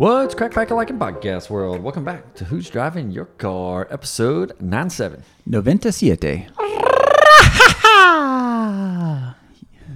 [0.00, 1.82] What's crack back like in podcast world?
[1.82, 5.22] Welcome back to Who's Driving Your Car, episode 97.
[5.44, 6.46] Noventa siete.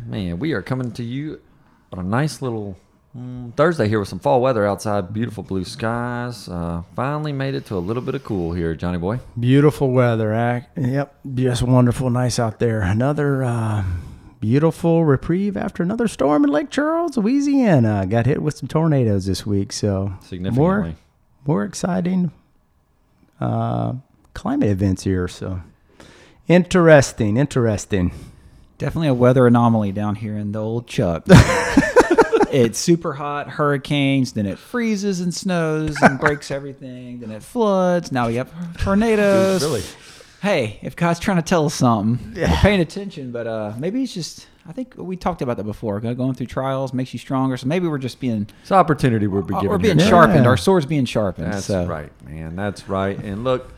[0.06, 1.40] Man, we are coming to you
[1.90, 2.76] on a nice little
[3.16, 6.50] mm, Thursday here with some fall weather outside, beautiful blue skies.
[6.50, 9.20] Uh, finally made it to a little bit of cool here, Johnny boy.
[9.40, 10.34] Beautiful weather.
[10.34, 12.82] Ac- Yep, just wonderful, nice out there.
[12.82, 13.82] Another uh,
[14.44, 18.04] beautiful reprieve after another storm in Lake Charles, Louisiana.
[18.06, 20.58] Got hit with some tornadoes this week, so Significantly.
[20.58, 20.94] more
[21.46, 22.30] more exciting
[23.40, 23.94] uh,
[24.34, 25.28] climate events here.
[25.28, 25.62] So
[26.46, 28.12] interesting, interesting.
[28.76, 31.22] Definitely a weather anomaly down here in the old Chuck.
[32.52, 38.12] it's super hot, hurricanes, then it freezes and snows and breaks everything, then it floods.
[38.12, 39.62] Now we have tornadoes.
[39.62, 39.82] Really?
[40.44, 44.12] Hey, if God's trying to tell us something, we're paying attention, but uh, maybe it's
[44.12, 45.98] just, I think we talked about that before.
[46.00, 47.56] Going through trials makes you stronger.
[47.56, 50.06] So maybe we're just being, It's an opportunity we're be given we're being here.
[50.06, 50.44] sharpened.
[50.44, 50.50] Yeah.
[50.50, 51.50] Our sword's being sharpened.
[51.50, 51.86] That's so.
[51.86, 52.56] right, man.
[52.56, 53.18] That's right.
[53.18, 53.72] And look,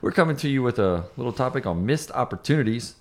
[0.00, 2.94] we're coming to you with a little topic on missed opportunities.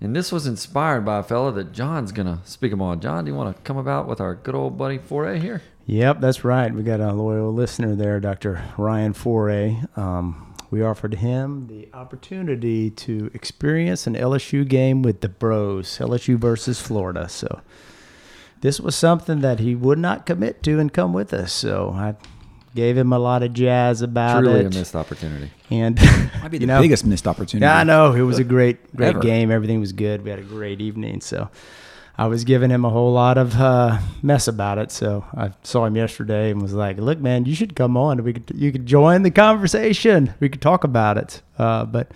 [0.00, 3.00] And this was inspired by a fella that John's going to speak him on.
[3.00, 5.60] John, do you want to come about with our good old buddy Foray here?
[5.84, 6.72] Yep, that's right.
[6.72, 8.64] We got a loyal listener there, Dr.
[8.78, 9.76] Ryan Foray.
[9.94, 16.36] Um, we offered him the opportunity to experience an LSU game with the Bros, LSU
[16.38, 17.28] versus Florida.
[17.28, 17.60] So
[18.62, 21.52] this was something that he would not commit to and come with us.
[21.52, 22.14] So I
[22.74, 24.62] gave him a lot of jazz about Truly it.
[24.62, 25.50] Truly a missed opportunity.
[25.70, 25.96] and
[26.42, 27.66] Might be you the know, biggest missed opportunity.
[27.66, 28.14] yeah, I know.
[28.14, 29.20] It was a great, great Ever.
[29.20, 29.50] game.
[29.50, 30.24] Everything was good.
[30.24, 31.20] We had a great evening.
[31.20, 31.50] So
[32.18, 34.90] I was giving him a whole lot of uh, mess about it.
[34.92, 38.22] So I saw him yesterday and was like, "Look, man, you should come on.
[38.22, 40.34] We could, you could join the conversation.
[40.40, 42.10] We could talk about it." Uh, but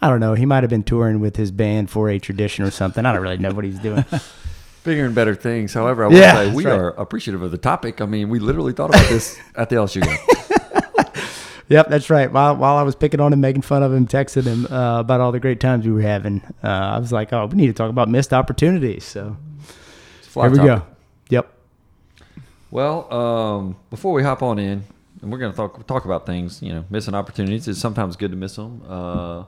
[0.00, 0.34] I don't know.
[0.34, 3.04] He might have been touring with his band for a tradition or something.
[3.06, 4.04] I don't really know what he's doing.
[4.84, 5.74] Bigger and better things.
[5.74, 6.74] However, I will Yeah, say we right.
[6.74, 8.00] are appreciative of the topic.
[8.00, 10.18] I mean, we literally thought about this at the LSU game.
[11.68, 12.30] yep, that's right.
[12.32, 15.20] While while I was picking on him, making fun of him, texting him uh, about
[15.20, 17.72] all the great times we were having, uh, I was like, "Oh, we need to
[17.72, 19.36] talk about missed opportunities." So
[20.20, 20.66] It's here we topic.
[20.66, 20.82] go.
[21.30, 21.52] Yep.
[22.70, 24.84] Well, um, before we hop on in,
[25.20, 27.68] and we're going to talk talk about things, you know, missing opportunities.
[27.68, 28.82] It's sometimes good to miss them.
[28.88, 29.44] Uh,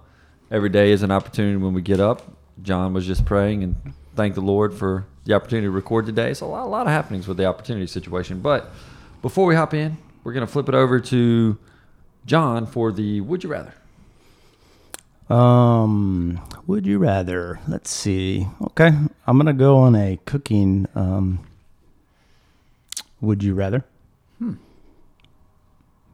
[0.50, 2.22] every day is an opportunity when we get up.
[2.62, 3.74] John was just praying and
[4.14, 6.34] thank the Lord for the opportunity to record today.
[6.34, 8.40] So a lot, a lot of happenings with the opportunity situation.
[8.40, 8.70] But
[9.22, 11.58] before we hop in, we're going to flip it over to
[12.26, 13.74] John for the Would You Rather.
[15.28, 17.58] Um, would you rather?
[17.66, 18.46] Let's see.
[18.60, 18.92] Okay,
[19.26, 20.86] I'm gonna go on a cooking.
[20.94, 21.46] Um,
[23.22, 23.84] would you rather?
[24.38, 24.54] Hmm.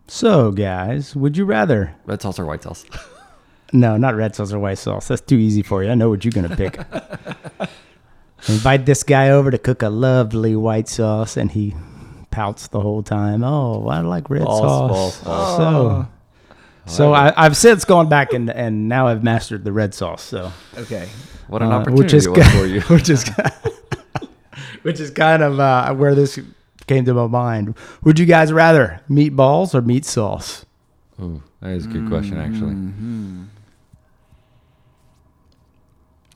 [0.07, 1.97] So, guys, would you rather?
[2.05, 2.85] Red sauce or white sauce?
[3.73, 5.07] No, not red sauce or white sauce.
[5.07, 5.91] That's too easy for you.
[5.91, 6.77] I know what you're gonna pick.
[8.49, 11.77] Invite this guy over to cook a lovely white sauce, and he
[12.31, 13.43] pouts the whole time.
[13.45, 14.91] Oh, I like red False, sauce.
[14.91, 16.07] false, false.
[16.87, 20.23] So, so I, I've since gone back and and now I've mastered the red sauce.
[20.23, 20.53] So.
[20.77, 21.09] Okay.
[21.49, 22.81] What an Uh, opportunity which is it for you.
[22.95, 23.29] which is
[24.83, 26.39] which is kind of uh, where this
[26.87, 27.77] came to my mind.
[28.05, 30.65] Would you guys rather meatballs or meat sauce?
[31.21, 32.73] Ooh, that is a good question, actually.
[32.75, 33.45] Mm-hmm.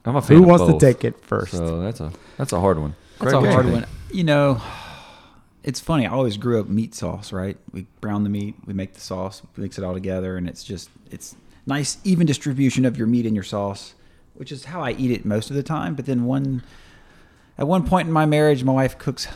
[0.04, 0.78] I'm a fan Who of wants both.
[0.80, 1.52] to take it first?
[1.52, 2.94] So that's a that's a hard one.
[3.20, 3.86] That's Craig, a hard one.
[4.12, 4.60] You know,
[5.64, 6.06] it's funny.
[6.06, 7.56] I always grew up meat sauce, right?
[7.72, 10.90] We brown the meat, we make the sauce, mix it all together, and it's just
[11.10, 11.34] it's
[11.66, 13.94] nice even distribution of your meat in your sauce,
[14.34, 15.94] which is how I eat it most of the time.
[15.94, 16.62] But then one
[17.56, 19.26] at one point in my marriage, my wife cooks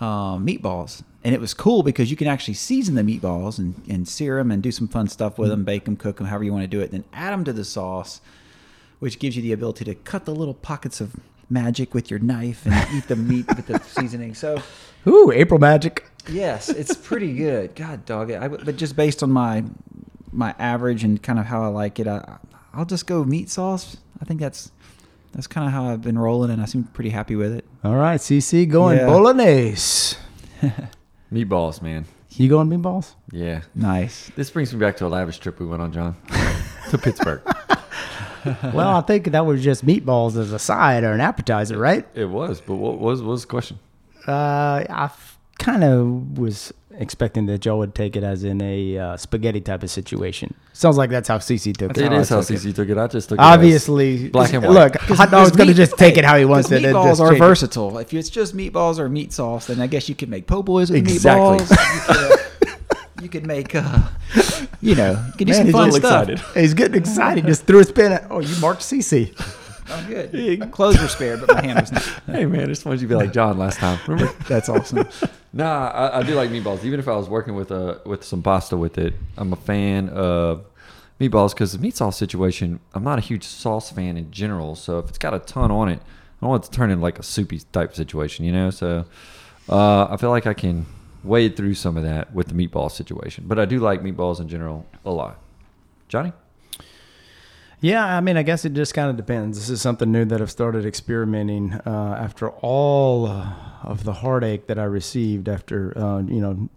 [0.00, 4.08] um, meatballs, and it was cool because you can actually season the meatballs and, and
[4.08, 6.52] sear them and do some fun stuff with them, bake them, cook them, however you
[6.52, 6.90] want to do it.
[6.90, 8.20] Then add them to the sauce,
[8.98, 11.14] which gives you the ability to cut the little pockets of
[11.50, 14.34] magic with your knife and eat the meat with the seasoning.
[14.34, 14.60] So
[15.06, 16.04] Ooh, April Magic.
[16.28, 17.74] yes, it's pretty good.
[17.74, 18.40] God dog it.
[18.42, 19.64] I, but just based on my
[20.32, 22.38] my average and kind of how I like it, I,
[22.74, 23.96] I'll just go meat sauce.
[24.20, 24.70] I think that's
[25.32, 27.64] that's kind of how I've been rolling, and I seem pretty happy with it.
[27.84, 29.06] All right, CC going Yeah.
[29.06, 30.16] bolognese.
[31.32, 32.06] Meatballs, man.
[32.30, 33.14] You going meatballs?
[33.32, 33.62] Yeah.
[33.74, 34.30] Nice.
[34.36, 36.16] This brings me back to a lavish trip we went on, John,
[36.90, 37.42] to Pittsburgh.
[38.74, 42.06] Well, I think that was just meatballs as a side or an appetizer, right?
[42.14, 43.78] It was, but what was what was the question?
[44.26, 45.10] Uh, I
[45.58, 49.82] kind of was expecting that Joe would take it as in a uh, spaghetti type
[49.84, 50.52] of situation.
[50.72, 52.12] Sounds like that's how CC took It it.
[52.12, 52.48] is how took.
[52.56, 52.98] CC took it.
[52.98, 53.42] I just took it.
[53.42, 54.72] as- Obviously, black and white.
[54.72, 56.84] Look, hot dog's gonna just take it how he wants 'cause it.
[56.84, 57.44] and Meatballs are change it.
[57.44, 57.98] versatile.
[57.98, 60.90] If it's just meatballs or meat sauce, then I guess you could make po' boys
[60.90, 61.58] with Exactly.
[61.66, 62.44] meatballs.
[63.20, 64.08] You could, make, uh,
[64.80, 66.28] you know, you could do Man, some he's fun stuff.
[66.28, 66.60] excited.
[66.60, 67.46] He's getting excited.
[67.46, 68.12] Just threw his pen.
[68.12, 69.34] At, oh, you marked CC.
[69.90, 70.60] I'm good.
[70.60, 72.02] My clothes were spared, but my hand was not.
[72.26, 73.98] Hey man, I just wanted you to be like John last time.
[74.06, 74.32] Remember?
[74.48, 75.08] That's awesome.
[75.52, 76.84] Nah, I, I do like meatballs.
[76.84, 80.10] Even if I was working with uh with some pasta with it, I'm a fan
[80.10, 80.66] of
[81.18, 82.80] meatballs because the meat sauce situation.
[82.94, 84.76] I'm not a huge sauce fan in general.
[84.76, 87.02] So if it's got a ton on it, I don't want it to turn into
[87.02, 88.68] like a soupy type situation, you know.
[88.68, 89.06] So
[89.70, 90.84] uh, I feel like I can
[91.24, 93.44] wade through some of that with the meatball situation.
[93.46, 95.38] But I do like meatballs in general a lot.
[96.08, 96.32] Johnny,
[97.80, 99.58] Yeah, I mean, I guess it just kind of depends.
[99.58, 104.66] This is something new that I've started experimenting uh, after all uh, of the heartache
[104.68, 106.68] that I received after, uh, you know,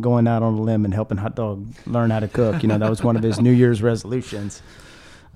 [0.00, 2.62] going out on a limb and helping Hot Dog learn how to cook.
[2.62, 4.62] You know, that was one of his New Year's resolutions.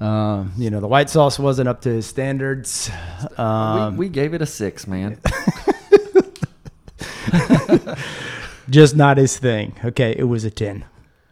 [0.00, 2.91] Uh, you know, the white sauce wasn't up to his standards.
[3.37, 5.21] Um, we, we gave it a six, man.
[8.69, 9.75] just not his thing.
[9.84, 10.84] Okay, it was a 10.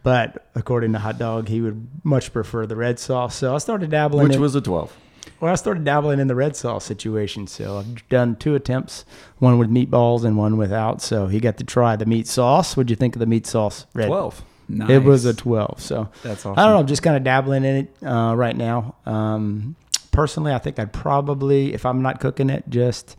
[0.03, 3.35] But according to Hot Dog, he would much prefer the red sauce.
[3.35, 4.95] So I started dabbling Which in, was a twelve.
[5.39, 7.47] Well, I started dabbling in the red sauce situation.
[7.47, 9.05] So I've done two attempts,
[9.39, 11.01] one with meatballs and one without.
[11.01, 12.75] So he got to try the meat sauce.
[12.75, 13.85] What'd you think of the meat sauce?
[13.93, 14.07] Red.
[14.07, 14.43] Twelve.
[14.69, 14.89] Nice.
[14.89, 15.81] It was a 12.
[15.81, 16.57] So That's awesome.
[16.57, 16.79] I don't know.
[16.79, 18.95] I'm just kind of dabbling in it uh, right now.
[19.05, 19.75] Um,
[20.11, 23.17] personally, I think I'd probably, if I'm not cooking it, just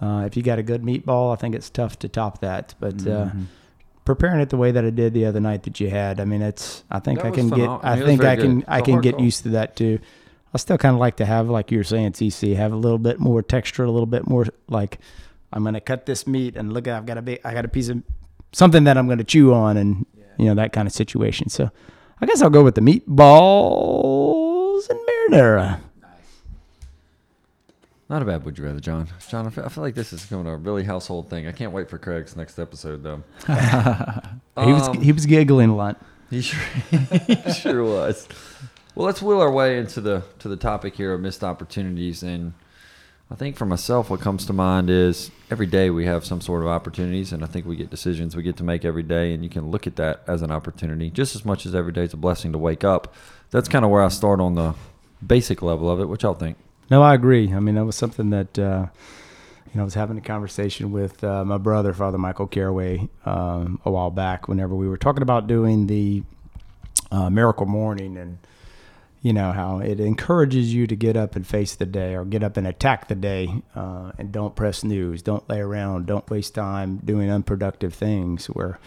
[0.00, 2.74] uh, if you got a good meatball, I think it's tough to top that.
[2.80, 3.44] But uh, Mhm.
[4.04, 6.42] preparing it the way that I did the other night that you had, I mean,
[6.42, 6.84] it's.
[6.90, 7.68] I think That I was can get.
[7.68, 8.54] phenom- I it was think I can.
[8.60, 8.64] good.
[8.68, 9.24] I can get call.
[9.24, 9.98] used to that too.
[10.54, 12.98] I still kind of like to have, like you were saying, CC, have a little
[12.98, 14.98] bit more texture, a little bit more like
[15.52, 17.68] I'm gonna cut this meat and look at I've got a big, I got a
[17.68, 18.02] piece of
[18.52, 20.06] something that I'm gonna chew on, and
[20.38, 21.48] you know that kind of situation.
[21.50, 21.70] So
[22.20, 25.80] I guess I'll go with the meatballs and marinara.
[28.08, 29.06] Not a bad would you rather, John.
[29.28, 31.46] John, I feel, I feel like this is going becoming a really household thing.
[31.46, 33.22] I can't wait for Craig's next episode, though.
[33.46, 36.00] he was Um, he was giggling a lot.
[36.30, 36.60] He sure,
[37.26, 38.26] he sure was.
[38.94, 42.54] Well, let's wheel our way into the to the topic here of missed opportunities, and
[43.30, 46.62] I think for myself, what comes to mind is every day we have some sort
[46.62, 49.44] of opportunities, and I think we get decisions we get to make every day, and
[49.44, 52.14] you can look at that as an opportunity just as much as every day is
[52.14, 53.14] a blessing to wake up.
[53.50, 54.74] That's kind of where I start on the
[55.26, 56.06] basic level of it.
[56.06, 56.56] What y'all think?
[56.90, 57.52] No, I agree.
[57.52, 58.86] I mean, that was something that uh,
[59.66, 63.80] you know I was having a conversation with uh, my brother, Father Michael Caraway, um,
[63.84, 64.48] a while back.
[64.48, 66.22] Whenever we were talking about doing the
[67.10, 68.38] uh, Miracle Morning, and
[69.20, 72.42] you know how it encourages you to get up and face the day, or get
[72.42, 76.54] up and attack the day, uh, and don't press news, don't lay around, don't waste
[76.54, 78.46] time doing unproductive things.
[78.46, 78.78] Where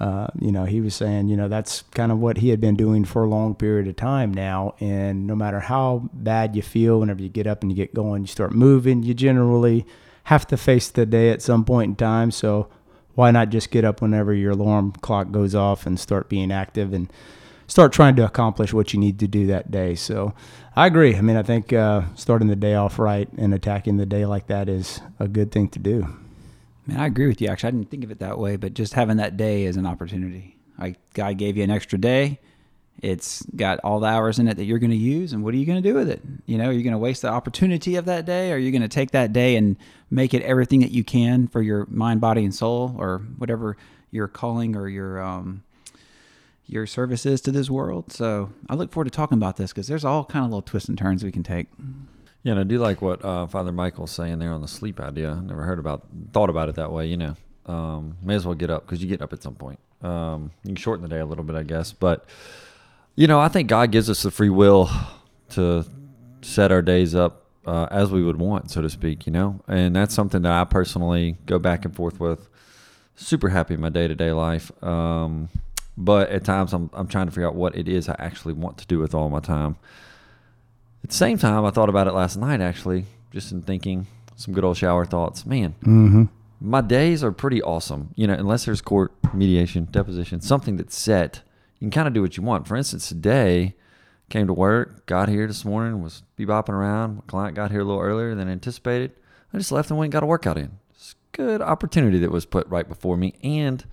[0.00, 2.74] uh, you know, he was saying, you know, that's kind of what he had been
[2.76, 4.74] doing for a long period of time now.
[4.80, 8.22] And no matter how bad you feel, whenever you get up and you get going,
[8.22, 9.86] you start moving, you generally
[10.24, 12.30] have to face the day at some point in time.
[12.32, 12.68] So
[13.14, 16.92] why not just get up whenever your alarm clock goes off and start being active
[16.92, 17.12] and
[17.68, 19.94] start trying to accomplish what you need to do that day?
[19.94, 20.34] So
[20.74, 21.14] I agree.
[21.14, 24.48] I mean, I think uh, starting the day off right and attacking the day like
[24.48, 26.23] that is a good thing to do.
[26.86, 27.48] Man, I agree with you.
[27.48, 29.86] Actually, I didn't think of it that way, but just having that day as an
[29.86, 30.56] opportunity.
[30.78, 32.40] Like God gave you an extra day.
[33.02, 35.56] It's got all the hours in it that you're going to use, and what are
[35.56, 36.22] you going to do with it?
[36.46, 38.52] You know, are you going to waste the opportunity of that day?
[38.52, 39.76] Or are you going to take that day and
[40.10, 43.76] make it everything that you can for your mind, body, and soul, or whatever
[44.10, 45.64] your calling or your um,
[46.66, 48.12] your service is to this world?
[48.12, 50.88] So I look forward to talking about this because there's all kind of little twists
[50.88, 51.66] and turns we can take.
[52.44, 55.34] Yeah, and I do like what uh, Father Michael's saying there on the sleep idea.
[55.34, 57.06] Never heard about, thought about it that way.
[57.06, 59.78] You know, um, may as well get up because you get up at some point.
[60.02, 61.92] Um, you can shorten the day a little bit, I guess.
[61.92, 62.26] But
[63.16, 64.90] you know, I think God gives us the free will
[65.50, 65.86] to
[66.42, 69.24] set our days up uh, as we would want, so to speak.
[69.24, 72.50] You know, and that's something that I personally go back and forth with.
[73.16, 74.70] Super happy in my day to day life.
[74.84, 75.48] Um,
[75.96, 78.76] but at times I'm, I'm trying to figure out what it is I actually want
[78.78, 79.76] to do with all my time.
[81.04, 84.06] At the same time, I thought about it last night actually, just in thinking
[84.36, 85.46] some good old shower thoughts.
[85.46, 86.24] Man, Mm-hmm.
[86.60, 88.10] my days are pretty awesome.
[88.16, 91.42] You know, unless there's court mediation, deposition, something that's set,
[91.78, 92.66] you can kind of do what you want.
[92.66, 93.74] For instance, today,
[94.30, 97.16] came to work, got here this morning, was bebopping around.
[97.16, 99.12] My client got here a little earlier than anticipated.
[99.52, 100.78] I just left and went and got a workout in.
[100.94, 103.34] It's a good opportunity that was put right before me.
[103.44, 103.84] And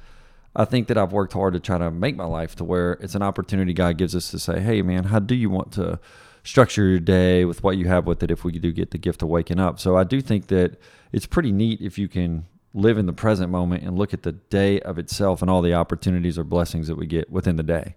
[0.56, 3.14] I think that I've worked hard to try to make my life to where it's
[3.16, 6.00] an opportunity God gives us to say, hey, man, how do you want to
[6.44, 9.22] structure your day with what you have with it if we do get the gift
[9.22, 9.80] of waking up?
[9.80, 10.80] So I do think that
[11.12, 14.32] it's pretty neat if you can live in the present moment and look at the
[14.32, 17.96] day of itself and all the opportunities or blessings that we get within the day.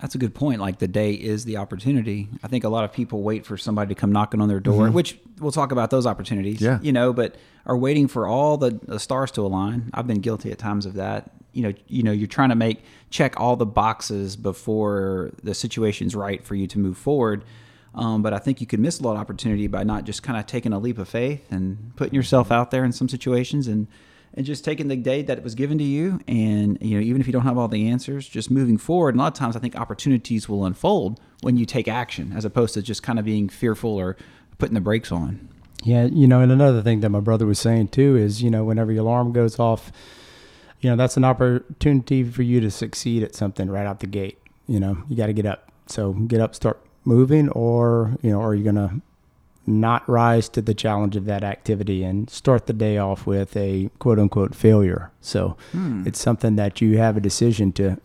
[0.00, 0.60] That's a good point.
[0.60, 2.28] Like the day is the opportunity.
[2.44, 4.84] I think a lot of people wait for somebody to come knocking on their door,
[4.84, 4.94] mm-hmm.
[4.94, 6.60] which we'll talk about those opportunities.
[6.60, 6.78] Yeah.
[6.80, 7.34] You know, but
[7.66, 9.90] are waiting for all the, the stars to align.
[9.92, 11.32] I've been guilty at times of that.
[11.58, 16.14] You know, you know, you're trying to make check all the boxes before the situation's
[16.14, 17.44] right for you to move forward.
[17.94, 20.38] Um, but I think you could miss a lot of opportunity by not just kind
[20.38, 23.88] of taking a leap of faith and putting yourself out there in some situations and
[24.34, 26.20] and just taking the day that it was given to you.
[26.28, 29.14] And you know even if you don't have all the answers just moving forward.
[29.14, 32.44] And a lot of times i think opportunities will unfold when you take action as
[32.44, 34.16] opposed to just kind of being fearful or
[34.58, 35.48] putting the brakes on.
[35.82, 38.64] Yeah you know and another thing that my brother was saying too is you know
[38.64, 39.90] whenever your alarm goes off
[40.80, 44.38] you know that's an opportunity for you to succeed at something right out the gate
[44.66, 48.40] you know you got to get up so get up start moving or you know
[48.40, 49.00] are you gonna
[49.68, 53.90] not rise to the challenge of that activity and start the day off with a
[53.98, 55.10] quote unquote failure.
[55.20, 56.04] So hmm.
[56.06, 58.00] it's something that you have a decision to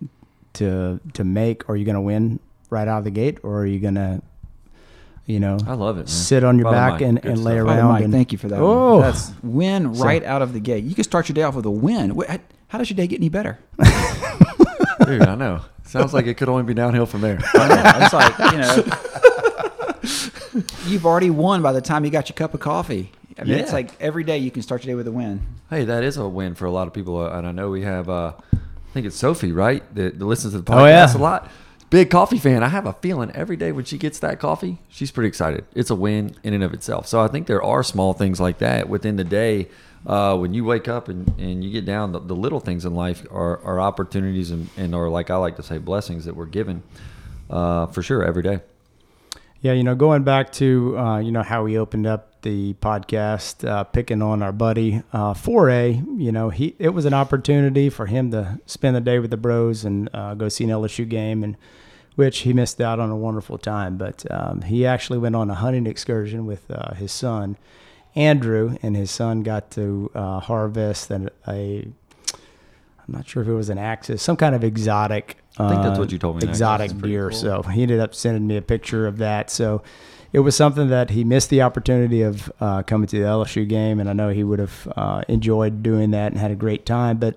[0.53, 1.67] to to make.
[1.69, 2.39] Are you going to win
[2.69, 4.21] right out of the gate, or are you going to
[5.25, 6.01] you know, I love it.
[6.01, 6.07] Man.
[6.07, 7.67] Sit on your Father back Mike, and, and lay stuff.
[7.67, 7.87] around.
[7.87, 8.59] Mike, and, thank you for that.
[8.59, 9.01] Oh, one.
[9.01, 10.83] that's win right so, out of the gate.
[10.83, 12.21] You can start your day off with a win.
[12.73, 13.59] How does your day get any better?
[15.05, 15.61] Dude, I know.
[15.83, 17.37] Sounds like it could only be downhill from there.
[17.53, 17.83] I know.
[18.03, 18.83] It's like you know,
[20.87, 23.11] you've already won by the time you got your cup of coffee.
[23.37, 23.59] I mean, yeah.
[23.59, 25.43] it's like every day you can start your day with a win.
[25.69, 27.83] Hey, that is a win for a lot of people, uh, and I know we
[27.83, 28.09] have.
[28.09, 28.57] Uh, I
[28.91, 29.83] think it's Sophie, right?
[29.93, 31.15] That, that listens to the podcast oh, yeah.
[31.15, 31.51] a lot.
[31.91, 32.63] Big coffee fan.
[32.63, 35.65] I have a feeling every day when she gets that coffee, she's pretty excited.
[35.75, 37.05] It's a win in and of itself.
[37.05, 39.67] So I think there are small things like that within the day.
[40.05, 42.93] Uh, when you wake up and, and you get down, the, the little things in
[42.93, 46.45] life are, are opportunities and, and are like I like to say blessings that we're
[46.45, 46.83] given
[47.49, 48.59] uh, for sure every day.
[49.61, 53.65] Yeah, you know, going back to uh, you know how we opened up the podcast,
[53.65, 56.01] uh, picking on our buddy uh, Foray.
[56.17, 59.37] You know, he it was an opportunity for him to spend the day with the
[59.37, 61.55] bros and uh, go see an LSU game, and
[62.15, 63.95] which he missed out on a wonderful time.
[63.97, 67.55] But um, he actually went on a hunting excursion with uh, his son
[68.15, 71.87] Andrew, and his son got to uh, harvest an, a
[73.07, 75.37] I'm not sure if it was an axis, some kind of exotic.
[75.57, 76.47] I think that's what you told me.
[76.47, 77.29] Exotic deer.
[77.29, 77.37] Cool.
[77.37, 79.49] So he ended up sending me a picture of that.
[79.49, 79.83] So
[80.31, 83.99] it was something that he missed the opportunity of uh, coming to the LSU game,
[83.99, 87.17] and I know he would have uh, enjoyed doing that and had a great time.
[87.17, 87.35] But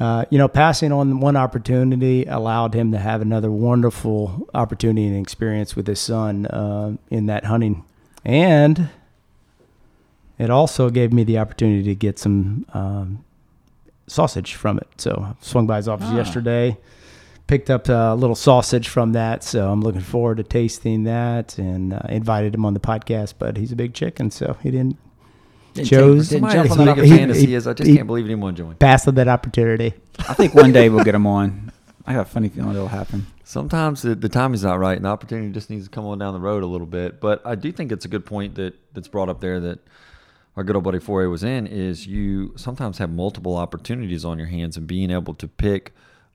[0.00, 5.20] uh, you know, passing on one opportunity allowed him to have another wonderful opportunity and
[5.20, 7.84] experience with his son uh, in that hunting,
[8.24, 8.88] and
[10.38, 13.24] it also gave me the opportunity to get some um,
[14.06, 14.88] sausage from it.
[14.98, 16.16] So I swung by his office ah.
[16.16, 16.76] yesterday,
[17.46, 19.42] picked up a little sausage from that.
[19.42, 23.34] So I'm looking forward to tasting that and uh, invited him on the podcast.
[23.38, 24.96] But he's a big chicken, so he didn't.
[25.74, 27.66] Didn't chose didn't jump on that he, fantasy he, is.
[27.66, 28.78] I just he, can't believe anyone joined.
[28.80, 29.92] Passed on that opportunity.
[30.20, 31.72] I think one day we'll get him on.
[32.06, 33.26] I have a funny feeling it'll happen.
[33.44, 36.32] Sometimes the, the timing's not right, and the opportunity just needs to come on down
[36.32, 37.20] the road a little bit.
[37.20, 39.80] But I do think it's a good point that that's brought up there that
[40.56, 44.48] our good old buddy Foray was in is you sometimes have multiple opportunities on your
[44.48, 45.94] hands and being able to pick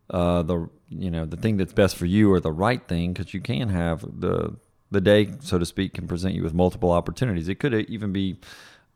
[0.10, 3.34] uh, the you know the thing that's best for you or the right thing because
[3.34, 4.56] you can have the
[4.92, 7.50] the day so to speak can present you with multiple opportunities.
[7.50, 8.40] It could even be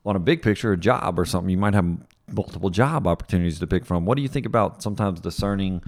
[0.06, 1.50] on a big picture a job or something.
[1.50, 1.86] You might have
[2.32, 4.06] multiple job opportunities to pick from.
[4.06, 5.84] What do you think about sometimes discerning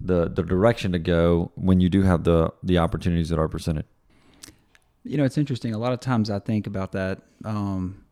[0.00, 3.86] the the direction to go when you do have the the opportunities that are presented?
[5.04, 5.74] You know, it's interesting.
[5.74, 7.22] A lot of times I think about that.
[7.44, 8.04] Um,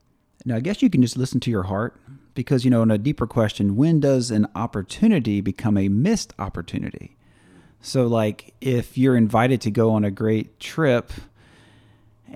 [0.45, 1.99] now, I guess you can just listen to your heart
[2.35, 7.17] because, you know, in a deeper question, when does an opportunity become a missed opportunity?
[7.81, 11.11] So, like, if you're invited to go on a great trip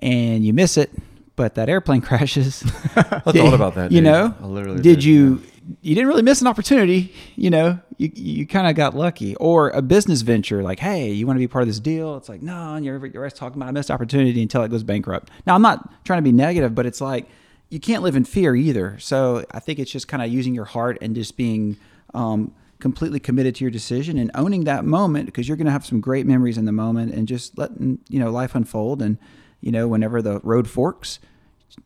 [0.02, 0.92] and you miss it,
[1.36, 2.64] but that airplane crashes.
[2.96, 3.92] I thought about that.
[3.92, 4.06] You dude.
[4.06, 5.36] know, I literally did, did you?
[5.36, 5.46] Yeah.
[5.82, 7.14] You didn't really miss an opportunity.
[7.36, 9.36] You know, you you kind of got lucky.
[9.36, 12.18] Or a business venture, like, hey, you want to be part of this deal?
[12.18, 14.82] It's like, no, and you're you're always talking about a missed opportunity until it goes
[14.82, 15.30] bankrupt.
[15.46, 17.30] Now, I'm not trying to be negative, but it's like
[17.70, 18.98] you can't live in fear either.
[19.00, 21.78] So I think it's just kind of using your heart and just being
[22.14, 25.86] um, completely committed to your decision and owning that moment because you're going to have
[25.86, 29.02] some great memories in the moment and just letting you know life unfold.
[29.02, 29.18] And
[29.62, 31.20] you know, whenever the road forks,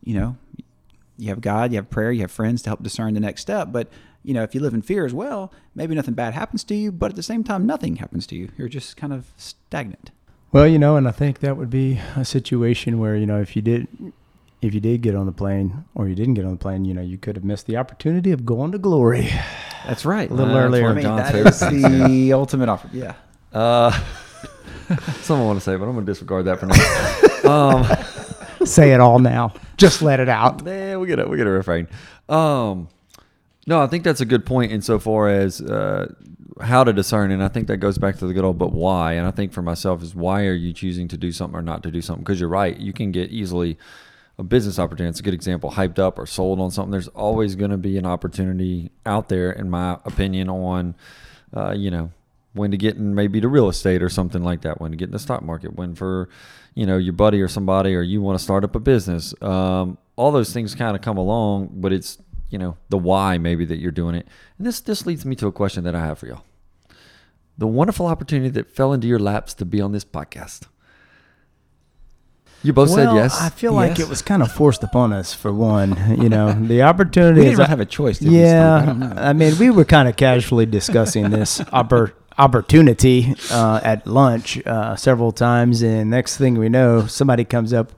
[0.02, 0.36] you know,
[1.18, 3.68] you have God, you have prayer, you have friends to help discern the next step.
[3.70, 3.88] But
[4.22, 6.90] you know, if you live in fear as well, maybe nothing bad happens to you,
[6.90, 8.50] but at the same time, nothing happens to you.
[8.56, 10.12] You're just kind of stagnant.
[10.50, 13.54] Well, you know, and I think that would be a situation where you know if
[13.54, 13.88] you did
[14.64, 16.94] if you did get on the plane or you didn't get on the plane, you
[16.94, 19.28] know, you could have missed the opportunity of going to glory.
[19.86, 20.30] That's right.
[20.30, 20.82] A little Uh, earlier.
[20.84, 22.88] one I mean, John's that favorite the ultimate offer.
[22.92, 23.14] Yeah.
[23.52, 23.90] Uh,
[25.22, 27.50] something I want to say, but I'm going to disregard that for now.
[27.50, 29.52] um, Say it all now.
[29.76, 30.62] Just let it out.
[30.64, 31.86] Nah, we gotta we gotta refrain.
[32.30, 32.88] Um,
[33.66, 36.10] no, I think that's a good point insofar as uh,
[36.62, 39.14] how to discern, and I think that goes back to the good old but why.
[39.14, 41.82] And I think for myself is why are you choosing to do something or not
[41.82, 42.24] to do something?
[42.24, 43.76] Because you're right, you can get easily
[44.38, 45.10] a business opportunity.
[45.10, 46.90] It's a good example, hyped up or sold on something.
[46.90, 50.94] There's always going to be an opportunity out there, in my opinion, on
[51.56, 52.10] uh, you know
[52.54, 55.06] when to get in maybe to real estate or something like that, when to get
[55.06, 56.28] in the stock market, when for,
[56.74, 59.34] you know, your buddy or somebody or you want to start up a business.
[59.42, 62.18] Um, all those things kind of come along, but it's,
[62.50, 64.26] you know, the why maybe that you're doing it.
[64.56, 66.44] And this this leads me to a question that I have for y'all.
[67.58, 70.66] The wonderful opportunity that fell into your laps to be on this podcast.
[72.64, 73.40] You both said yes.
[73.40, 75.96] I feel like it was kind of forced upon us for one.
[76.20, 77.40] You know, the opportunity.
[77.42, 78.18] We is- didn't even have a choice.
[78.18, 78.40] Did we, Steve?
[78.46, 79.12] yeah, I don't know.
[79.16, 84.96] I mean, we were kind of casually discussing this oppor- opportunity uh, at lunch uh,
[84.96, 87.92] several times, and next thing we know, somebody comes up,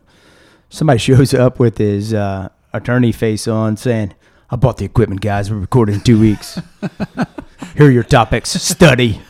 [0.69, 4.15] somebody shows up with his uh, attorney face on, saying,
[4.51, 5.49] "I bought the equipment, guys.
[5.51, 6.61] We're recording in two weeks.
[7.77, 8.51] Here are your topics.
[8.51, 9.21] Study."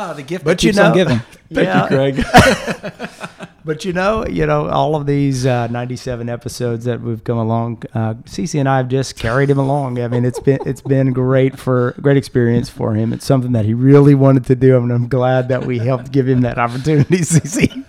[0.00, 1.20] Ah, the gift But that you keeps on know- giving.
[1.50, 1.88] Yeah.
[1.88, 2.24] Craig.
[3.64, 7.82] But you know, you know, all of these uh, 97 episodes that we've come along,
[7.94, 10.00] uh, Cece and I have just carried him along.
[10.00, 13.12] I mean, it's been it's been great for great experience for him.
[13.12, 16.26] It's something that he really wanted to do, and I'm glad that we helped give
[16.26, 17.84] him that opportunity, Cece.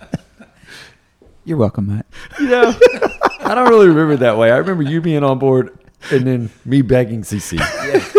[1.46, 2.04] You're welcome, Matt.
[2.38, 2.74] you know,
[3.40, 4.50] I don't really remember it that way.
[4.50, 5.78] I remember you being on board
[6.10, 7.56] and then me begging CC.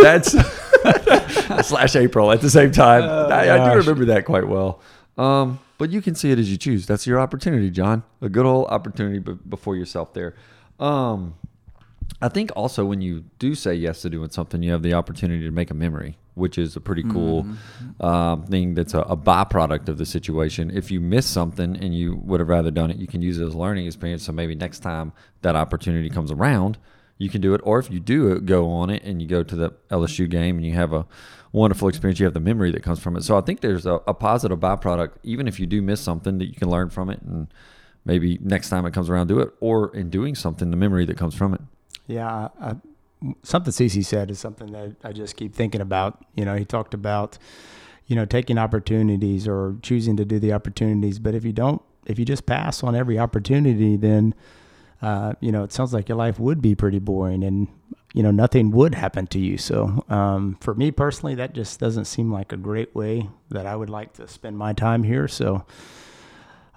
[0.02, 0.32] That's
[1.64, 3.04] slash April at the same time.
[3.04, 4.82] I, I do remember that quite well.
[5.18, 6.86] Um, but you can see it as you choose.
[6.86, 8.04] That's your opportunity, John.
[8.22, 10.36] A good old opportunity before yourself there.
[10.80, 11.36] Um,
[12.22, 15.44] I think also when you do say yes to doing something, you have the opportunity
[15.44, 17.48] to make a memory, which is a pretty cool
[18.00, 20.70] um, thing that's a, a byproduct of the situation.
[20.70, 23.48] If you miss something and you would have rather done it, you can use it
[23.48, 24.24] as a learning experience.
[24.24, 26.78] So maybe next time that opportunity comes around,
[27.22, 27.62] you can do it.
[27.64, 30.66] Or if you do go on it and you go to the LSU game and
[30.66, 31.06] you have a
[31.52, 33.24] wonderful experience, you have the memory that comes from it.
[33.24, 36.46] So I think there's a, a positive byproduct, even if you do miss something, that
[36.46, 37.48] you can learn from it and
[38.06, 39.54] maybe next time it comes around, do it.
[39.60, 41.62] Or in doing something, the memory that comes from it.
[42.08, 42.76] Yeah, I,
[43.44, 46.26] something Cece said is something that I just keep thinking about.
[46.36, 47.38] You know, he talked about,
[48.08, 51.20] you know, taking opportunities or choosing to do the opportunities.
[51.20, 54.34] But if you don't, if you just pass on every opportunity, then,
[55.02, 57.68] uh, you know, it sounds like your life would be pretty boring and,
[58.14, 59.58] you know, nothing would happen to you.
[59.58, 63.76] So um, for me personally, that just doesn't seem like a great way that I
[63.76, 65.28] would like to spend my time here.
[65.28, 65.66] So,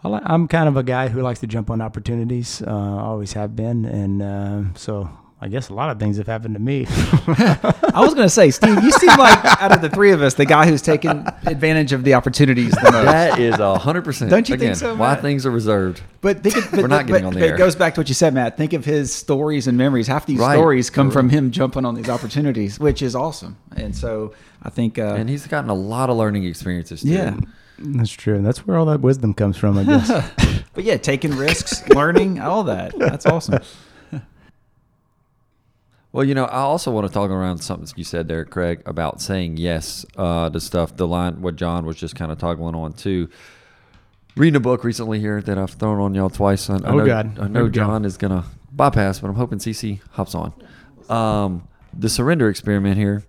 [0.07, 2.61] I'm kind of a guy who likes to jump on opportunities.
[2.61, 5.09] Uh, always have been, and uh, so
[5.41, 6.87] I guess a lot of things have happened to me.
[6.89, 10.35] I was going to say, Steve, you seem like out of the three of us,
[10.35, 13.05] the guy who's taken advantage of the opportunities the most.
[13.05, 14.31] That is a hundred percent.
[14.31, 15.23] Don't you think Again, so, Why Matt?
[15.23, 16.01] things are reserved.
[16.23, 17.55] But think of, but, We're not but- getting on the but air.
[17.57, 18.57] It goes back to what you said, Matt.
[18.57, 20.07] Think of his stories and memories.
[20.07, 20.55] Half these Right.
[20.55, 23.57] stories come from him jumping on these opportunities, which is awesome.
[23.77, 27.03] And so I think, uh, And he's gotten a lot of learning experiences.
[27.03, 27.09] Too.
[27.11, 27.37] yeah.
[27.79, 28.41] That's true.
[28.41, 30.63] That's where all that wisdom comes from, I guess.
[30.75, 32.99] But yeah, taking risks, learning, all that.
[32.99, 33.61] That's awesome.
[36.15, 39.21] Well, you know, I also want to talk around something you said there, Craig, about
[39.21, 40.95] saying yes uh, to stuff.
[40.95, 43.29] The line, what John was just kind of toggling on too.
[44.37, 46.71] Reading a book recently here that I've thrown on y'all twice.
[46.71, 47.37] I, I Oh, know, God.
[47.41, 47.73] I know Here we go.
[47.73, 50.53] John is gonna bypass, but I'm hoping CC hops on.
[51.09, 53.25] Um, the Surrender Experiment here,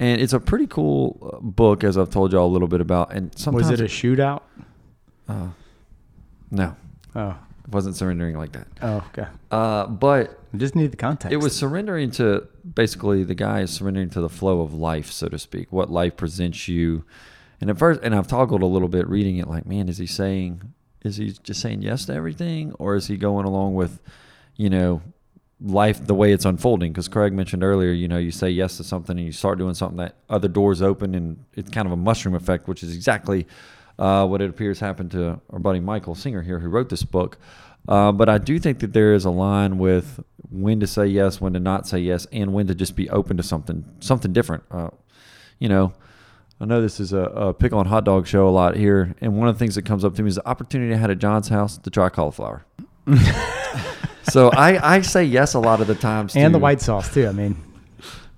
[0.00, 3.12] and it's a pretty cool uh, book, as I've told y'all a little bit about.
[3.12, 4.42] And sometimes Was it a shootout?
[5.28, 5.50] uh,
[6.50, 6.74] no,
[7.14, 8.68] Oh, it wasn't surrendering like that.
[8.82, 9.26] oh, okay.
[9.50, 11.32] Uh, but just needed the context.
[11.32, 15.28] It was surrendering to basically the guy is surrendering to the flow of life, so
[15.28, 17.04] to speak, what life presents you.
[17.60, 20.06] And at first, and I've toggled a little bit reading it, like, man, is he
[20.06, 24.00] saying, is he just saying yes to everything, or is he going along with,
[24.56, 25.02] you know,
[25.60, 26.92] life the way it's unfolding?
[26.92, 29.74] Because Craig mentioned earlier, you know, you say yes to something and you start doing
[29.74, 33.46] something that other doors open, and it's kind of a mushroom effect, which is exactly
[33.98, 37.38] uh, what it appears happened to our buddy Michael Singer here, who wrote this book.
[37.88, 41.40] Uh, but I do think that there is a line with when to say yes,
[41.40, 44.64] when to not say yes, and when to just be open to something something different.
[44.70, 44.90] Uh,
[45.58, 45.92] you know,
[46.60, 49.38] I know this is a, a pick on hot dog show a lot here, and
[49.38, 51.18] one of the things that comes up to me is the opportunity I had at
[51.18, 52.64] John's house to try cauliflower.
[54.24, 56.34] so I, I say yes a lot of the times.
[56.34, 57.28] and the white sauce too.
[57.28, 57.56] I mean,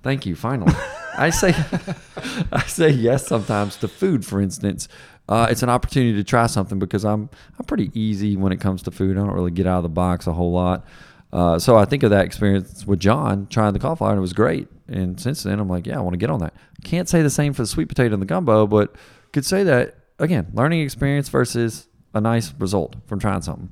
[0.03, 0.35] Thank you.
[0.35, 0.73] Finally,
[1.17, 1.49] I say
[2.51, 4.25] I say yes sometimes to food.
[4.25, 4.87] For instance,
[5.29, 8.81] uh, it's an opportunity to try something because I'm I'm pretty easy when it comes
[8.83, 9.15] to food.
[9.15, 10.85] I don't really get out of the box a whole lot.
[11.31, 14.33] Uh, so I think of that experience with John trying the cauliflower, and it was
[14.33, 14.67] great.
[14.87, 16.55] And since then, I'm like, yeah, I want to get on that.
[16.83, 18.95] Can't say the same for the sweet potato and the gumbo, but
[19.31, 23.71] could say that again, learning experience versus a nice result from trying something.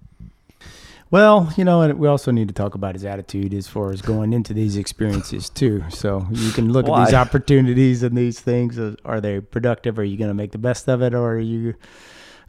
[1.10, 4.02] Well, you know, and we also need to talk about his attitude as far as
[4.02, 5.86] going into these experiences too.
[5.90, 8.78] So you can look at these opportunities and these things.
[9.06, 9.98] Are they productive?
[10.00, 11.76] Are you going to make the best of it, or are you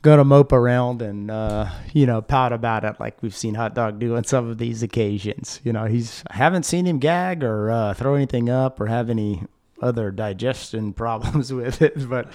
[0.03, 3.75] going to mope around and uh, you know pout about it like we've seen Hot
[3.75, 5.61] Dog do on some of these occasions?
[5.63, 9.09] You know, he's I haven't seen him gag or uh, throw anything up or have
[9.09, 9.45] any
[9.81, 12.33] other digestion problems with it, but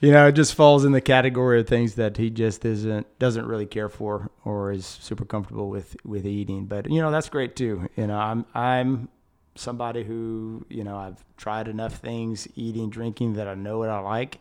[0.00, 3.46] you know, it just falls in the category of things that he just isn't doesn't
[3.46, 6.66] really care for or is super comfortable with with eating.
[6.66, 7.88] But you know, that's great too.
[7.96, 9.08] You know, I'm I'm
[9.54, 14.00] somebody who you know I've tried enough things, eating, drinking, that I know what I
[14.00, 14.38] like,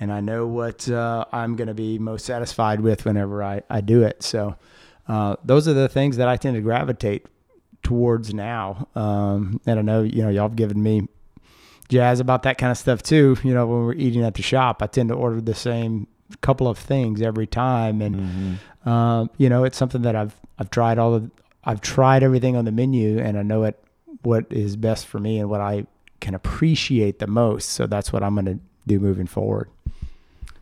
[0.00, 3.82] and I know what uh, I'm going to be most satisfied with whenever I I
[3.82, 4.22] do it.
[4.22, 4.56] So
[5.06, 7.26] uh, those are the things that I tend to gravitate
[7.82, 8.88] towards now.
[8.94, 11.08] Um, and I know you know y'all have given me
[11.88, 13.36] jazz about that kind of stuff too.
[13.42, 16.06] You know, when we're eating at the shop, I tend to order the same
[16.42, 18.88] couple of things every time, and Mm-hmm.
[18.88, 21.30] um, you know, it's something that I've I've tried all of
[21.64, 23.78] I've tried everything on the menu, and I know it
[24.22, 25.86] what is best for me and what I
[26.20, 27.70] can appreciate the most.
[27.70, 29.68] So that's what I'm going to do moving forward.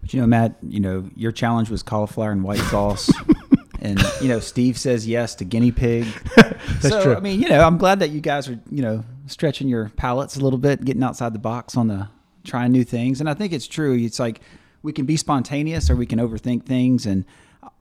[0.02, 3.10] But you know, Matt, you know, your challenge was cauliflower and white sauce.
[3.80, 6.06] and, you know, Steve says yes to guinea pig.
[6.36, 7.14] That's so, true.
[7.16, 10.36] I mean, you know, I'm glad that you guys are, you know, stretching your palates
[10.36, 12.08] a little bit, getting outside the box on the
[12.44, 13.20] trying new things.
[13.20, 13.94] And I think it's true.
[13.94, 14.40] It's like
[14.82, 17.06] we can be spontaneous or we can overthink things.
[17.06, 17.24] And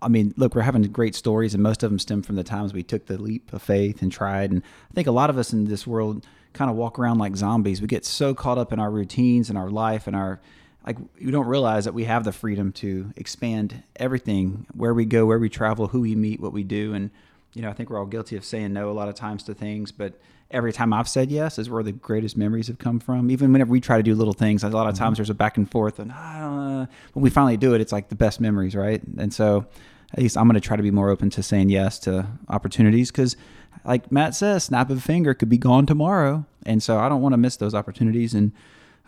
[0.02, 2.74] I mean, look, we're having great stories, and most of them stem from the times
[2.74, 4.52] we took the leap of faith and tried.
[4.52, 7.36] And I think a lot of us in this world kind of walk around like
[7.36, 7.82] zombies.
[7.82, 10.40] We get so caught up in our routines and our life and our
[10.86, 15.26] like we don't realize that we have the freedom to expand everything where we go
[15.26, 16.94] where we travel who we meet what we do.
[16.94, 17.10] And
[17.56, 19.54] you know i think we're all guilty of saying no a lot of times to
[19.54, 20.20] things but
[20.52, 23.32] every time i've said yes is where the greatest memories have come from.
[23.32, 25.22] Even whenever we try to do little things a lot of times mm-hmm.
[25.22, 26.88] there's a back and forth and I don't know.
[27.14, 29.02] when we finally do it it's like the best memories right?
[29.18, 29.66] And so
[30.14, 33.10] at least i'm going to try to be more open to saying yes to opportunities
[33.10, 33.36] because
[33.86, 36.46] like matt says snap of a finger could be gone tomorrow.
[36.66, 38.34] And so i don't want to miss those opportunities.
[38.34, 38.52] And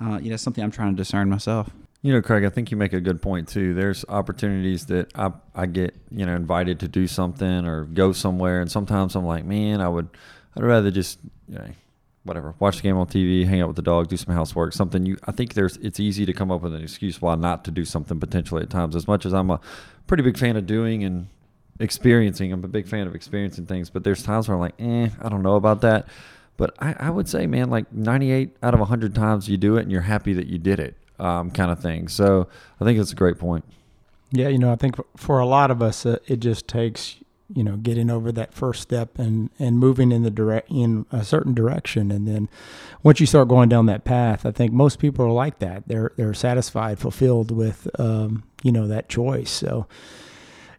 [0.01, 1.69] uh, you know something i'm trying to discern myself
[2.03, 3.73] You know, Craig, I think you make a good point too.
[3.73, 8.61] There's opportunities that I I get, you know, invited to do something or go somewhere,
[8.61, 10.07] and sometimes I'm like, man, I would,
[10.55, 11.69] I'd rather just, you know,
[12.23, 15.05] whatever, watch the game on TV, hang out with the dog, do some housework, something.
[15.07, 17.71] You, I think there's, it's easy to come up with an excuse why not to
[17.71, 18.95] do something potentially at times.
[18.95, 19.59] As much as I'm a
[20.05, 21.27] pretty big fan of doing and
[21.79, 25.09] experiencing, I'm a big fan of experiencing things, but there's times where I'm like, eh,
[25.19, 26.07] I don't know about that.
[26.57, 29.83] But I, I would say, man, like 98 out of 100 times you do it
[29.83, 32.07] and you're happy that you did it, um, kind of thing.
[32.07, 32.47] So
[32.81, 33.63] I think that's a great point.
[34.31, 37.17] Yeah, you know, I think for a lot of us, uh, it just takes
[37.55, 41.23] you know getting over that first step and and moving in the direct in a
[41.23, 42.49] certain direction, and then
[43.03, 45.87] once you start going down that path, I think most people are like that.
[45.87, 49.51] They're they're satisfied, fulfilled with um, you know that choice.
[49.51, 49.87] So.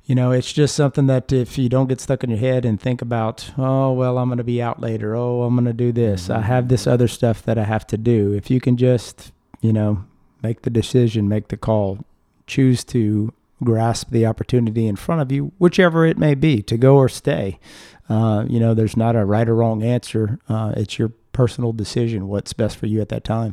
[0.08, 2.80] You know, it's just something that if you don't get stuck in your head and
[2.80, 5.14] think about, oh, well, I'm going to be out later.
[5.14, 6.30] Oh, I'm going to do this.
[6.30, 8.32] I have this other stuff that I have to do.
[8.32, 10.06] If you can just, you know,
[10.42, 12.06] make the decision, make the call,
[12.46, 16.96] choose to grasp the opportunity in front of you, whichever it may be, to go
[16.96, 17.60] or stay.
[18.08, 20.38] Uh, you know, there's not a right or wrong answer.
[20.48, 23.52] Uh, it's your personal decision, what's best for you at that time.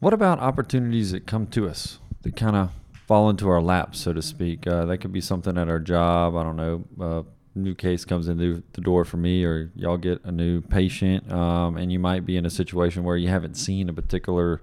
[0.00, 2.72] What about opportunities that come to us that kind of
[3.10, 4.68] fall into our laps, so to speak?
[4.68, 6.36] Uh, that could be something at our job.
[6.36, 6.84] I don't know.
[7.00, 7.22] Uh,
[7.56, 11.76] new case comes into the door for me, or y'all get a new patient, um,
[11.76, 14.62] and you might be in a situation where you haven't seen a particular,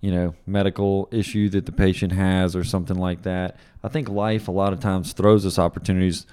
[0.00, 3.60] you know, medical issue that the patient has, or something like that.
[3.84, 6.26] I think life a lot of times throws us opportunities.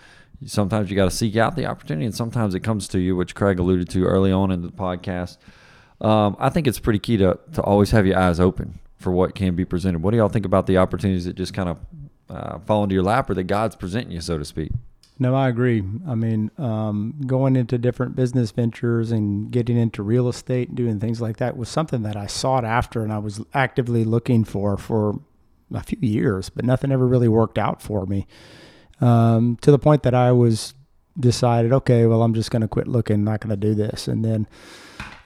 [0.48, 3.36] Sometimes you got to seek out the opportunity, and sometimes it comes to you, which
[3.36, 5.38] Craig alluded to early on in the podcast.
[6.04, 9.36] Um, I think it's pretty key to, to always have your eyes open for what
[9.36, 10.02] can be presented.
[10.02, 11.80] What do y'all think about the opportunities that just kind of
[12.30, 14.72] uh, fall into your lap or that God's presenting you, so to speak?
[15.20, 15.84] No, I agree.
[16.08, 21.00] I mean, um, going into different business ventures and getting into real estate and doing
[21.00, 24.78] things like that was something that I sought after and I was actively looking for
[24.78, 25.20] for
[25.74, 28.26] a few years, but nothing ever really worked out for me.
[29.00, 30.74] Um, to the point that I was
[31.20, 34.08] decided, okay, well, I'm just going to quit looking, not going to do this.
[34.08, 34.48] And then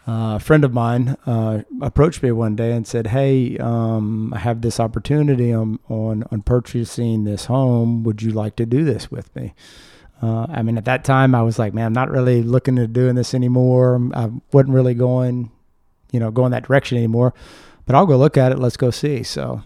[0.07, 4.39] uh, a friend of mine uh, approached me one day and said, "Hey, um, I
[4.39, 8.03] have this opportunity on, on on purchasing this home.
[8.03, 9.53] Would you like to do this with me?"
[10.21, 12.93] Uh, I mean, at that time, I was like, "Man, I'm not really looking at
[12.93, 13.99] doing this anymore.
[14.13, 15.51] I wasn't really going,
[16.11, 17.33] you know, going that direction anymore."
[17.85, 18.59] but I'll go look at it.
[18.59, 19.23] Let's go see.
[19.23, 19.61] So,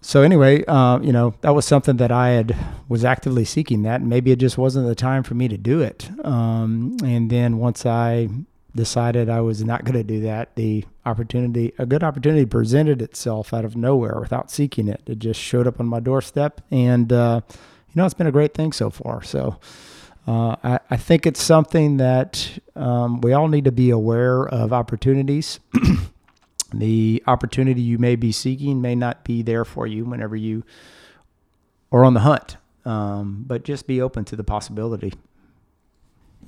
[0.00, 2.56] so anyway, uh, you know, that was something that I had
[2.88, 4.02] was actively seeking that.
[4.02, 6.10] Maybe it just wasn't the time for me to do it.
[6.24, 8.28] Um, and then once I
[8.74, 13.52] decided I was not going to do that, the opportunity, a good opportunity presented itself
[13.52, 15.02] out of nowhere without seeking it.
[15.06, 16.60] It just showed up on my doorstep.
[16.70, 19.22] And, uh, you know, it's been a great thing so far.
[19.22, 19.58] So,
[20.26, 24.72] uh, I, I, think it's something that um, we all need to be aware of
[24.72, 25.58] opportunities.
[26.74, 30.62] the opportunity you may be seeking may not be there for you whenever you
[31.90, 35.12] are on the hunt, um, but just be open to the possibility.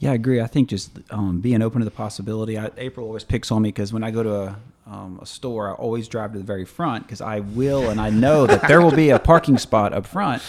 [0.03, 0.41] Yeah, I agree.
[0.41, 2.59] I think just um, being open to the possibility.
[2.59, 5.71] I, April always picks on me because when I go to a, um, a store,
[5.71, 8.83] I always drive to the very front because I will and I know that there
[8.83, 10.43] will be a parking spot up front.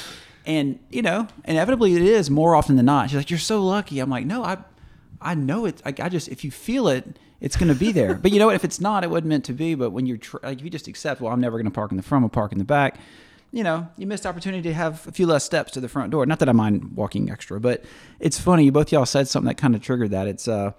[0.47, 3.11] And you know, inevitably it is more often than not.
[3.11, 4.57] She's like, "You're so lucky." I'm like, "No, I,
[5.21, 5.83] I know it.
[5.85, 8.15] I, I just if you feel it, it's going to be there.
[8.15, 8.55] but you know what?
[8.55, 9.75] If it's not, it wasn't meant to be.
[9.75, 11.91] But when you're tr- like, if you just accept, well, I'm never going to park
[11.91, 12.25] in the front.
[12.25, 12.97] I'll park in the back.
[13.53, 16.25] You know, you missed opportunity to have a few less steps to the front door.
[16.25, 17.85] Not that I mind walking extra, but
[18.19, 18.65] it's funny.
[18.65, 20.27] You both y'all said something that kind of triggered that.
[20.27, 20.71] It's uh,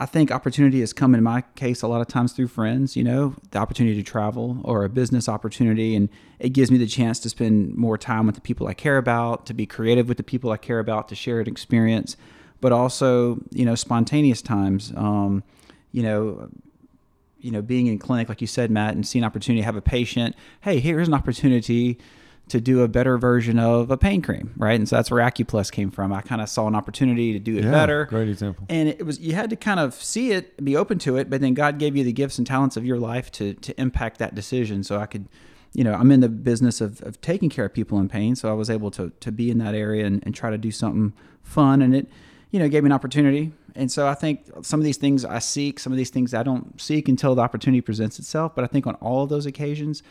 [0.00, 3.02] I think opportunity has come in my case a lot of times through friends, you
[3.02, 5.96] know, the opportunity to travel or a business opportunity.
[5.96, 6.08] And
[6.38, 9.44] it gives me the chance to spend more time with the people I care about,
[9.46, 12.16] to be creative with the people I care about, to share an experience,
[12.60, 14.92] but also, you know, spontaneous times.
[14.94, 15.42] Um,
[15.90, 16.48] you know,
[17.40, 20.34] you know, being in clinic, like you said, Matt, and seeing opportunity, have a patient,
[20.62, 21.98] hey, here's an opportunity
[22.48, 24.72] to do a better version of a pain cream, right?
[24.78, 26.14] And so that's where AccuPlus came from.
[26.14, 28.06] I kind of saw an opportunity to do it Yeah, better.
[28.06, 28.64] great example.
[28.70, 31.42] And it was you had to kind of see it, be open to it, but
[31.42, 34.34] then God gave you the gifts and talents of your life to to impact that
[34.34, 34.82] decision.
[34.82, 35.28] So I could,
[35.74, 38.48] you know, I'm in the business of, of taking care of people in pain, so
[38.48, 41.12] I was able to to be in that area and, and try to do something
[41.42, 42.08] fun, and it,
[42.50, 43.52] you know, gave me an opportunity.
[43.74, 46.42] And so I think some of these things I seek, some of these things I
[46.42, 48.54] don't seek until the opportunity presents itself.
[48.54, 50.02] But I think on all of those occasions,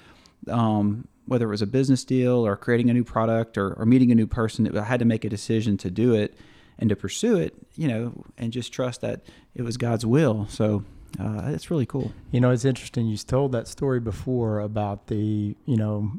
[0.47, 4.11] um, whether it was a business deal or creating a new product or, or meeting
[4.11, 6.37] a new person, I had to make a decision to do it
[6.79, 9.21] and to pursue it, you know, and just trust that
[9.55, 10.47] it was God's will.
[10.47, 10.83] So
[11.19, 12.13] uh, it's really cool.
[12.31, 13.07] You know, it's interesting.
[13.07, 16.11] You told that story before about the, you know,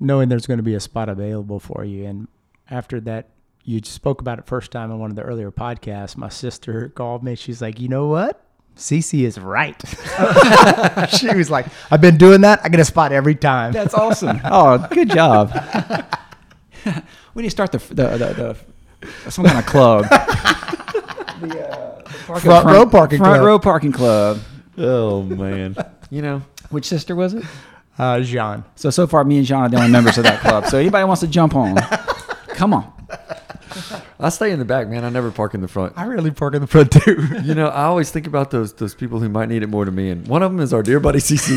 [0.00, 2.06] knowing there's going to be a spot available for you.
[2.06, 2.28] And
[2.70, 3.30] after that,
[3.64, 6.16] you spoke about it first time on one of the earlier podcasts.
[6.16, 7.34] My sister called me.
[7.34, 8.40] She's like, you know what?
[8.76, 9.80] Cece is right.
[11.16, 12.60] she was like, I've been doing that.
[12.64, 13.72] I get a spot every time.
[13.72, 14.40] That's awesome.
[14.44, 15.52] oh, good job.
[17.34, 18.56] we need to start the the, the,
[19.24, 20.04] the some kind of club.
[20.08, 23.46] the, uh, the parking- Front row parking front club.
[23.46, 24.40] row parking club.
[24.76, 25.76] Oh man,
[26.10, 27.44] you know, Which sister was it?
[27.96, 28.64] Uh, Jean.
[28.74, 30.66] So so far, me and Jean are the only members of that club.
[30.66, 31.76] So anybody wants to jump on,
[32.48, 32.92] come on.
[34.20, 35.04] I stay in the back, man.
[35.04, 35.92] I never park in the front.
[35.96, 37.28] I really park in the front too.
[37.44, 39.94] You know, I always think about those those people who might need it more than
[39.94, 41.54] me, and one of them is our dear buddy CC.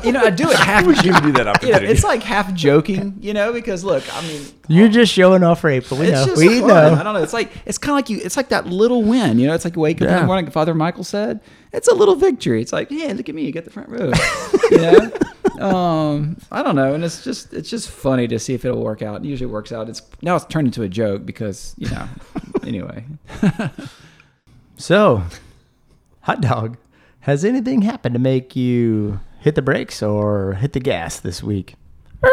[0.04, 0.84] You know, I do it half.
[1.02, 1.86] Giving you that you know, opportunity.
[1.86, 5.60] it's like half joking, you know, because look, I mean, You're uh, just showing off
[5.60, 5.98] for April.
[6.00, 6.26] We it's know.
[6.26, 6.68] just We fun.
[6.68, 6.94] know.
[6.94, 7.22] I don't know.
[7.22, 8.20] It's like it's kind of like you.
[8.24, 9.38] It's like that little win.
[9.38, 10.46] You know, it's like you wake up in the morning.
[10.46, 11.40] like Father Michael said,
[11.72, 12.62] it's a little victory.
[12.62, 14.12] It's like, yeah, look at me, you get the front row.
[14.70, 15.10] you know,
[15.60, 19.02] um, I don't know, and it's just it's just funny to see if it'll work
[19.02, 19.24] out.
[19.24, 19.88] It usually works out.
[19.88, 22.08] It's now it's turned into a joke because you know.
[22.66, 23.04] anyway,
[24.78, 25.22] So,
[26.22, 26.76] hot dog,
[27.20, 31.74] has anything happened to make you hit the brakes or hit the gas this week?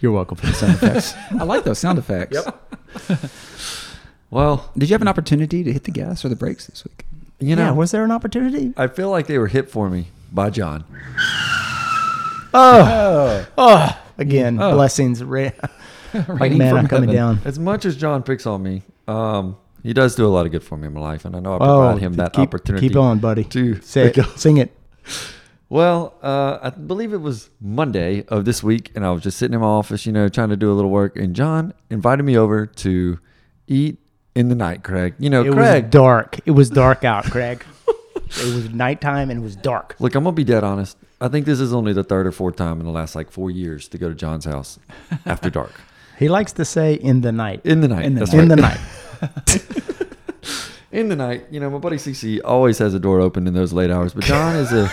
[0.00, 1.14] You're welcome for the sound effects.
[1.30, 2.36] I like those sound effects.
[2.36, 3.30] Yep.
[4.30, 7.04] well, Did you have an opportunity to hit the gas or the brakes this week?
[7.38, 8.72] you know, yeah, was there an opportunity?
[8.76, 10.84] I feel like they were hit for me by John.
[12.52, 14.74] Oh, oh, again, Oh.
[14.74, 15.22] blessings.
[15.24, 15.50] Ra-
[16.14, 17.36] like Raining man, I'm coming heaven.
[17.36, 17.40] down.
[17.44, 20.64] As much as John picks on me, um, he does do a lot of good
[20.64, 22.88] for me in my life, and I know I Oh, provide him that keep, opportunity.
[22.88, 23.44] Keep on, buddy.
[23.44, 24.18] to Say it.
[24.36, 24.76] Sing it.
[25.68, 29.54] Well, uh, I believe it was Monday of this week, and I was just sitting
[29.54, 32.36] in my office, you know, trying to do a little work, and John invited me
[32.36, 33.20] over to
[33.68, 33.98] eat
[34.34, 35.14] in the night, Craig.
[35.20, 35.84] You know, It Craig.
[35.84, 36.40] was dark.
[36.44, 37.64] It was dark out, Craig.
[38.38, 39.96] it was nighttime and it was dark.
[39.98, 40.96] Look, I'm gonna be dead honest.
[41.20, 43.50] I think this is only the third or fourth time in the last like four
[43.50, 44.78] years to go to John's house
[45.26, 45.72] after dark
[46.18, 47.60] He likes to say in the night.
[47.64, 48.04] in the night.
[48.06, 48.80] In the That's in the night.
[50.92, 51.46] in the night.
[51.50, 54.24] You know, my buddy CC always has a door open in those late hours, but
[54.24, 54.84] John is a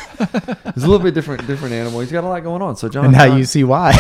[0.76, 2.00] is a little bit different different animal.
[2.02, 2.76] He's got a lot going on.
[2.76, 3.92] So John, And now John- you see why.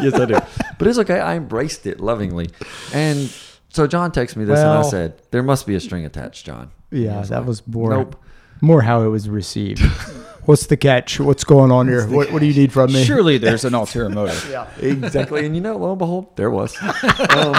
[0.00, 0.38] yes, I do.
[0.78, 1.20] But it's okay.
[1.20, 2.50] I embraced it lovingly.
[2.92, 3.32] And
[3.68, 6.70] so John texted me this, and I said, "There must be a string attached, John."
[6.90, 7.98] Yeah, that like, was boring.
[8.00, 8.24] Nope.
[8.60, 9.80] More how it was received.
[10.44, 11.20] What's the catch?
[11.20, 12.06] What's going on here?
[12.08, 13.04] What, what do you need from me?
[13.04, 14.48] Surely there's an ulterior motive.
[14.50, 14.68] Yeah.
[14.80, 15.44] exactly.
[15.46, 16.76] And you know, lo and behold, there was.
[17.30, 17.54] Um,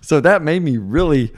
[0.00, 1.34] so that made me really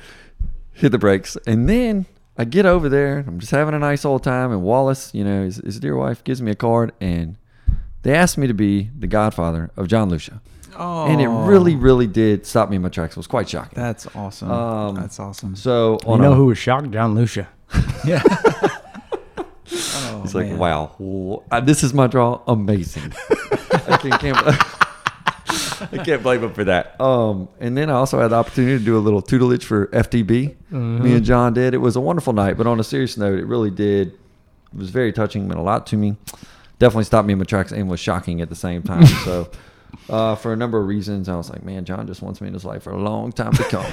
[0.73, 1.37] hit the brakes.
[1.47, 2.07] And then
[2.39, 3.25] I get over there.
[3.27, 6.23] I'm just having a nice old time, and Wallace, you know, his, his dear wife,
[6.23, 7.37] gives me a card, and
[8.03, 10.41] they asked me to be the godfather of John Lucia,
[10.77, 13.15] Oh, and it really, really did stop me in my tracks.
[13.15, 13.73] It was quite shocking.
[13.75, 14.51] That's awesome.
[14.51, 15.57] Um, That's awesome.
[15.57, 16.91] so You on know a- who was shocked?
[16.91, 17.49] John Lucia.
[18.05, 18.23] yeah.
[19.73, 22.41] oh, It's like, wow, w- uh, this is my draw.
[22.47, 23.13] Amazing.
[23.87, 24.37] I can't, can't,
[25.93, 27.01] I can't blame him for that.
[27.01, 30.57] Um, and then I also had the opportunity to do a little tutelage for FTB.
[30.71, 31.75] Me and John did.
[31.75, 34.09] It was a wonderful night, but on a serious note, it really did.
[34.73, 36.17] It was very touching, meant a lot to me.
[36.79, 39.05] Definitely stopped me in my tracks and was shocking at the same time.
[39.07, 39.51] so,
[40.09, 42.55] uh, for a number of reasons, I was like, man, John just wants me in
[42.55, 43.87] his life for a long time to come.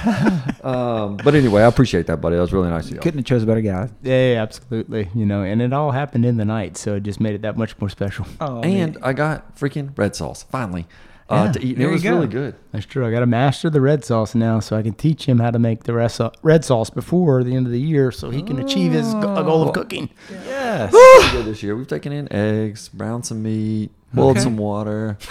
[0.62, 2.36] um, but anyway, I appreciate that, buddy.
[2.36, 3.00] That was really nice of you.
[3.00, 3.88] Couldn't have chose a better guy.
[4.02, 5.10] Yeah, yeah, absolutely.
[5.14, 7.56] You know, and it all happened in the night, so it just made it that
[7.56, 8.26] much more special.
[8.40, 10.86] Oh, and I got freaking red sauce finally
[11.28, 11.76] uh, to eat.
[11.76, 12.14] And it was go.
[12.14, 12.54] really good.
[12.72, 13.06] That's true.
[13.06, 15.58] I got to master the red sauce now, so I can teach him how to
[15.58, 18.58] make the red sau- red sauce before the end of the year, so he can
[18.58, 20.10] achieve his goal of cooking.
[20.30, 20.92] yes.
[21.32, 21.76] Good this year.
[21.76, 24.44] We've taken in eggs, browned some meat, boiled Okay.
[24.44, 25.18] some water.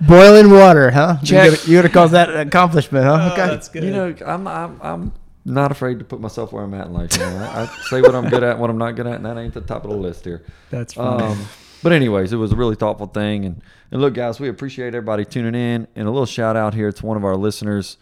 [0.00, 1.16] Boiling water, huh?
[1.24, 1.44] Check.
[1.44, 3.30] You gotta, you gotta call that an accomplishment, huh?
[3.32, 3.46] Okay.
[3.46, 3.84] that's good.
[3.84, 5.12] You know, I'm, I'm I'm
[5.44, 7.12] not afraid to put myself where I'm at in life.
[7.14, 9.26] You know, I, I say what I'm good at, what I'm not good at, and
[9.26, 10.42] that ain't the top of the list here.
[10.70, 11.22] That's fine.
[11.22, 11.44] Um,
[11.82, 15.24] but anyways, it was a really thoughtful thing, and and look, guys, we appreciate everybody
[15.24, 17.96] tuning in, and a little shout out here to one of our listeners.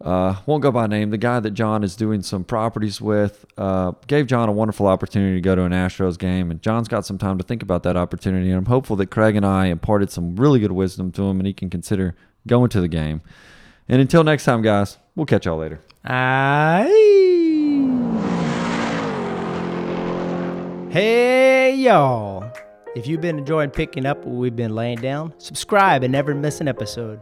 [0.00, 1.10] Uh, won't go by name.
[1.10, 5.34] The guy that John is doing some properties with uh, gave John a wonderful opportunity
[5.34, 7.96] to go to an Astros game, and John's got some time to think about that
[7.96, 8.48] opportunity.
[8.48, 11.46] And I'm hopeful that Craig and I imparted some really good wisdom to him, and
[11.46, 12.14] he can consider
[12.46, 13.22] going to the game.
[13.88, 15.80] And until next time, guys, we'll catch y'all later.
[16.04, 16.84] Aye.
[20.90, 22.50] Hey, y'all.
[22.94, 26.60] If you've been enjoying picking up what we've been laying down, subscribe and never miss
[26.60, 27.20] an episode.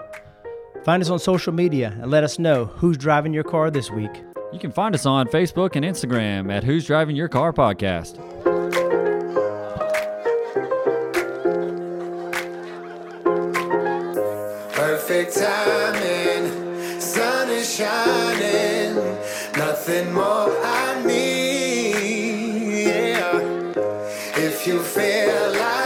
[0.86, 4.22] Find us on social media and let us know who's driving your car this week.
[4.52, 8.18] You can find us on Facebook and Instagram at Who's Driving Your Car Podcast.
[14.74, 18.94] Perfect timing, sun is shining,
[19.58, 22.86] nothing more I need.
[22.86, 23.40] Yeah.
[24.36, 25.85] If you feel like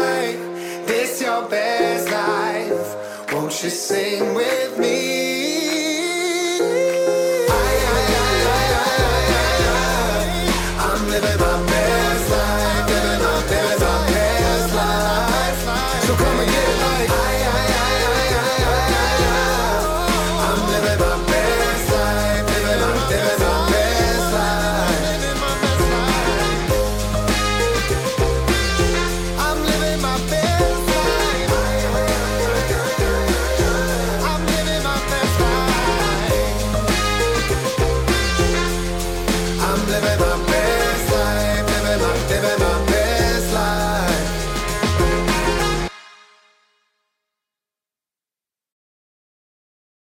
[3.63, 5.30] you sing with me?